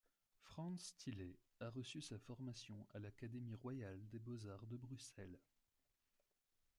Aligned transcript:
Franz 0.41 0.95
Tilley 0.97 1.37
a 1.59 1.69
reçu 1.69 2.01
sa 2.01 2.17
formation 2.17 2.87
à 2.95 2.97
l'Académie 2.97 3.53
royale 3.53 3.99
des 4.09 4.17
beaux-arts 4.17 4.65
de 4.65 4.75
Bruxelles. 4.77 5.37